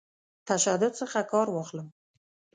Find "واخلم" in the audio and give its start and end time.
1.51-1.87